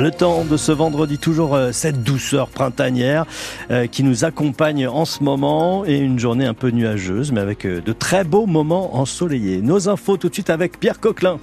[0.00, 3.26] Le temps de ce vendredi, toujours euh, cette douceur printanière
[3.72, 7.66] euh, qui nous accompagne en ce moment et une journée un peu nuageuse, mais avec
[7.66, 9.60] euh, de très beaux moments ensoleillés.
[9.60, 11.38] Nos infos tout de suite avec Pierre Coquelin.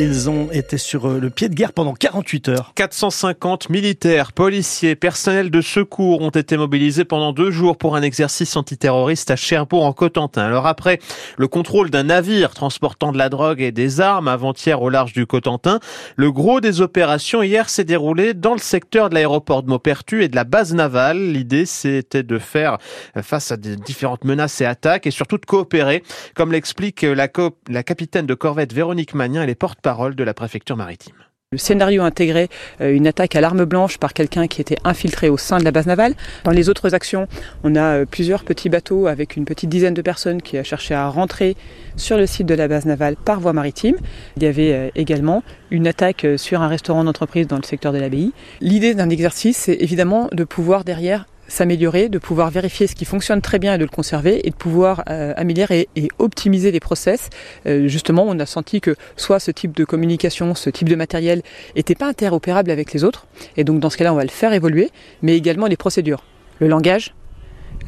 [0.00, 2.72] Ils ont été sur euh, le pied de guerre pendant 48 heures.
[2.76, 8.56] 450 militaires, policiers, personnels de secours ont été mobilisés pendant deux jours pour un exercice
[8.56, 10.42] antiterroriste à Cherbourg en Cotentin.
[10.42, 11.00] Alors après
[11.36, 15.26] le contrôle d'un navire transportant de la drogue et des armes avant-hier au large du
[15.26, 15.80] Cotentin,
[16.14, 20.28] le gros des opérations hier s'est déroulé dans le secteur de l'aéroport de Maupertu et
[20.28, 21.18] de la base navale.
[21.32, 22.78] L'idée c'était de faire
[23.20, 26.04] face à différentes menaces et attaques et surtout de coopérer,
[26.36, 31.14] comme l'explique la, capitaine de corvette Véronique Magnin, elle est porte de la préfecture maritime.
[31.50, 32.50] Le scénario intégrait
[32.82, 35.70] euh, une attaque à l'arme blanche par quelqu'un qui était infiltré au sein de la
[35.70, 36.12] base navale.
[36.44, 37.26] Dans les autres actions,
[37.64, 40.92] on a euh, plusieurs petits bateaux avec une petite dizaine de personnes qui a cherché
[40.92, 41.56] à rentrer
[41.96, 43.96] sur le site de la base navale par voie maritime.
[44.36, 47.98] Il y avait euh, également une attaque sur un restaurant d'entreprise dans le secteur de
[47.98, 48.32] l'abbaye.
[48.60, 53.40] L'idée d'un exercice, c'est évidemment de pouvoir derrière s'améliorer, de pouvoir vérifier ce qui fonctionne
[53.40, 57.30] très bien et de le conserver et de pouvoir euh, améliorer et, optimiser les process.
[57.66, 61.42] Euh, justement, on a senti que soit ce type de communication, ce type de matériel
[61.74, 63.26] n'était pas interopérable avec les autres
[63.56, 64.90] et donc dans ce cas-là, on va le faire évoluer,
[65.22, 66.22] mais également les procédures,
[66.60, 67.14] le langage,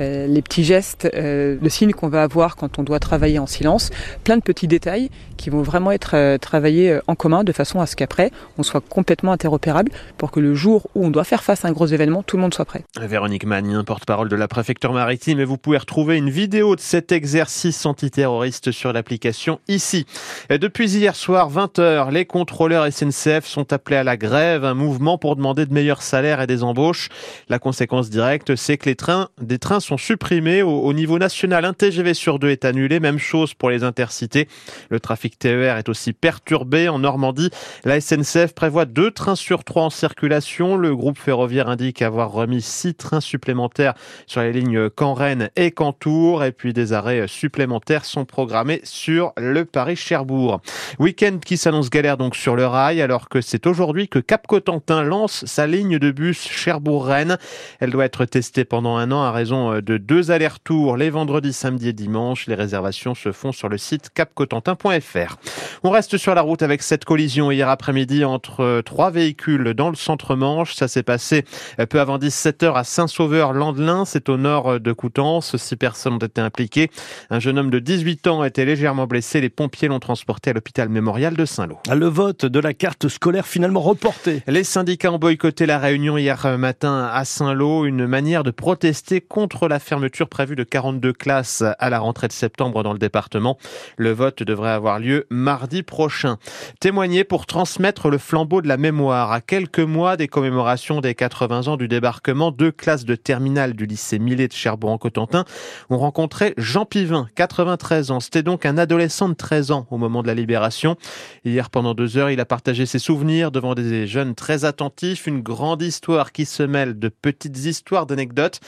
[0.00, 3.46] euh, les petits gestes, euh, le signe qu'on va avoir quand on doit travailler en
[3.46, 3.90] silence,
[4.24, 7.86] plein de petits détails qui vont vraiment être euh, travaillés en commun de façon à
[7.86, 11.64] ce qu'après on soit complètement interopérable pour que le jour où on doit faire face
[11.64, 12.84] à un gros événement, tout le monde soit prêt.
[13.00, 17.12] Véronique Magnin, porte-parole de la préfecture maritime, et vous pouvez retrouver une vidéo de cet
[17.12, 20.06] exercice antiterroriste sur l'application ici.
[20.50, 25.36] depuis hier soir, 20h, les contrôleurs SNCF sont appelés à la grève, un mouvement pour
[25.36, 27.08] demander de meilleurs salaires et des embauches.
[27.48, 30.62] La conséquence directe, c'est que les trains, des trains sont sont supprimés.
[30.62, 33.00] Au, niveau national, un TGV sur deux est annulé.
[33.00, 34.46] Même chose pour les intercités.
[34.88, 36.88] Le trafic TER est aussi perturbé.
[36.88, 37.50] En Normandie,
[37.84, 40.76] la SNCF prévoit deux trains sur trois en circulation.
[40.76, 43.94] Le groupe ferroviaire indique avoir remis six trains supplémentaires
[44.28, 46.44] sur les lignes Caen-Rennes et Caen-Tours.
[46.44, 50.60] Et puis des arrêts supplémentaires sont programmés sur le Paris-Cherbourg.
[51.00, 55.02] Week-end qui s'annonce galère donc sur le rail alors que c'est aujourd'hui que Cap Cotentin
[55.02, 57.38] lance sa ligne de bus Cherbourg-Rennes.
[57.80, 61.88] Elle doit être testée pendant un an à raison de deux allers-retours les vendredis, samedis
[61.88, 62.46] et dimanches.
[62.46, 65.36] Les réservations se font sur le site capcotentin.fr.
[65.82, 69.96] On reste sur la route avec cette collision hier après-midi entre trois véhicules dans le
[69.96, 70.74] centre-Manche.
[70.74, 71.44] Ça s'est passé
[71.88, 74.04] peu avant 17h à Saint-Sauveur-Landelin.
[74.04, 75.56] C'est au nord de Coutances.
[75.56, 76.90] Six personnes ont été impliquées.
[77.30, 79.40] Un jeune homme de 18 ans a été légèrement blessé.
[79.40, 81.78] Les pompiers l'ont transporté à l'hôpital mémorial de Saint-Lô.
[81.92, 84.42] Le vote de la carte scolaire finalement reporté.
[84.46, 87.84] Les syndicats ont boycotté la réunion hier matin à Saint-Lô.
[87.84, 92.32] Une manière de protester contre la fermeture prévue de 42 classes à la rentrée de
[92.32, 93.58] septembre dans le département.
[93.96, 96.38] Le vote devrait avoir lieu mardi prochain.
[96.80, 99.32] Témoigner pour transmettre le flambeau de la mémoire.
[99.32, 103.86] À quelques mois des commémorations des 80 ans du débarquement, deux classes de terminale du
[103.86, 105.44] lycée Millet de Cherbourg-en-Cotentin
[105.90, 108.20] ont rencontré Jean Pivin, 93 ans.
[108.20, 110.96] C'était donc un adolescent de 13 ans au moment de la libération.
[111.44, 115.26] Hier, pendant deux heures, il a partagé ses souvenirs devant des jeunes très attentifs.
[115.26, 118.60] Une grande histoire qui se mêle de petites histoires, d'anecdotes,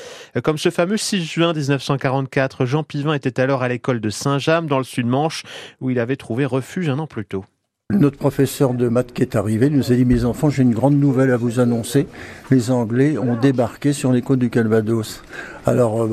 [0.42, 4.66] comme ce fameux le 6 juin 1944, Jean Pivin était alors à l'école de Saint-James,
[4.66, 5.44] dans le Sud-Manche,
[5.80, 7.44] où il avait trouvé refuge un an plus tôt.
[7.90, 10.98] Notre professeur de maths qui est arrivé nous a dit Mes enfants, j'ai une grande
[10.98, 12.06] nouvelle à vous annoncer.
[12.50, 15.22] Les Anglais ont débarqué sur les côtes du Calvados.
[15.66, 16.08] Alors, euh,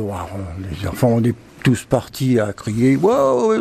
[0.69, 1.33] les enfants ont des
[1.63, 3.53] tous partis à crier wow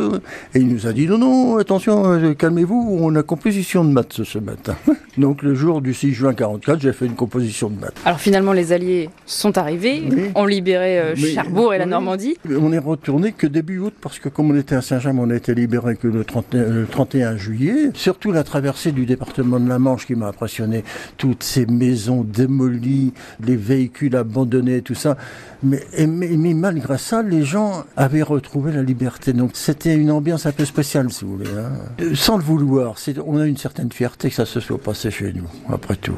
[0.54, 4.22] et il nous a dit non non attention euh, calmez-vous on a composition de maths
[4.24, 4.76] ce matin
[5.18, 7.96] donc le jour du 6 juin 44 j'ai fait une composition de maths.
[8.04, 10.02] Alors finalement les alliés sont arrivés
[10.34, 12.36] ont libéré euh, Cherbourg et la Normandie.
[12.48, 15.34] On est retourné que début août parce que comme on était à Saint-James on a
[15.36, 17.90] été libéré que le 31, 31 juillet.
[17.94, 20.84] Surtout la traversée du département de la Manche qui m'a impressionné.
[21.16, 23.12] Toutes ces maisons démolies
[23.44, 25.16] les véhicules abandonnés tout ça.
[25.62, 29.32] Mais, mais, mais malgré ça les gens avait retrouvé la liberté.
[29.32, 31.50] Donc c'était une ambiance un peu spéciale, si vous voulez.
[31.50, 31.72] Hein.
[32.00, 32.94] Euh, sans le vouloir,
[33.26, 36.16] on a une certaine fierté que ça se soit passé chez nous, après tout.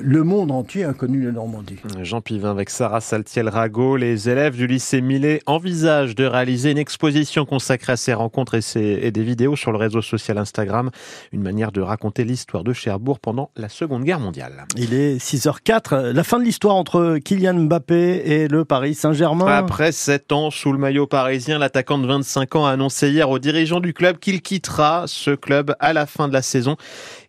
[0.00, 1.76] Le monde entier a connu la Normandie.
[2.02, 7.44] Jean Pivin avec Sarah Saltiel-Rago, les élèves du lycée Millet envisagent de réaliser une exposition
[7.44, 10.90] consacrée à ces rencontres et, et des vidéos sur le réseau social Instagram,
[11.32, 14.66] une manière de raconter l'histoire de Cherbourg pendant la Seconde Guerre mondiale.
[14.76, 19.46] Il est 6h04, la fin de l'histoire entre Kylian Mbappé et le Paris Saint-Germain.
[19.46, 21.58] Après 7 ans sous le maillot parisien.
[21.58, 25.74] L'attaquant de 25 ans a annoncé hier aux dirigeants du club qu'il quittera ce club
[25.80, 26.76] à la fin de la saison.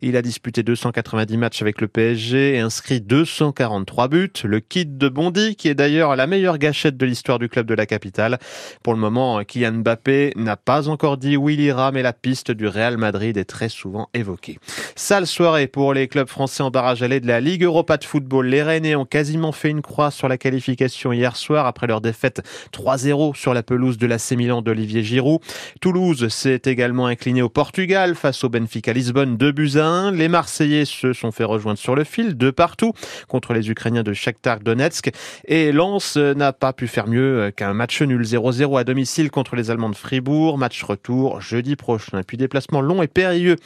[0.01, 4.31] Il a disputé 290 matchs avec le PSG et inscrit 243 buts.
[4.43, 7.73] Le kit de Bondy, qui est d'ailleurs la meilleure gâchette de l'histoire du club de
[7.73, 8.37] la capitale.
[8.83, 12.51] Pour le moment, Kylian Mbappé n'a pas encore dit où il ira, mais la piste
[12.51, 14.59] du Real Madrid est très souvent évoquée.
[14.95, 18.47] Sale soirée pour les clubs français en barrage allé de la Ligue Europa de football.
[18.47, 22.41] Les Rennais ont quasiment fait une croix sur la qualification hier soir après leur défaite
[22.73, 25.41] 3-0 sur la pelouse de l'AC Milan d'Olivier Giroud.
[25.79, 30.11] Toulouse s'est également incliné au Portugal face au Benfica Lisbonne 2 buts à 1.
[30.13, 32.93] Les Marseillais se sont fait rejoindre sur le fil de partout
[33.27, 35.11] contre les Ukrainiens de Shakhtar Donetsk
[35.45, 39.69] et Lens n'a pas pu faire mieux qu'un match nul 0-0 à domicile contre les
[39.69, 40.57] Allemands de Fribourg.
[40.57, 42.23] Match retour jeudi prochain.
[42.25, 43.57] Puis déplacement long et périlleux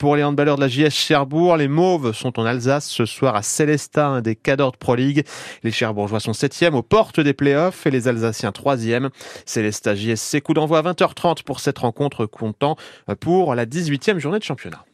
[0.00, 1.56] pour les handballeurs de la JS Cherbourg.
[1.58, 5.24] Les Mauves sont en Alsace ce soir à Célestat, un des cadors de Pro League.
[5.62, 9.10] Les Cherbourgeois sont septième aux portes des playoffs et les Alsaciens troisième.
[9.46, 12.76] Célestat JSC coup d'envoi à 20h30 pour cette rencontre comptant
[13.20, 14.84] pour la 18e journée de championnat.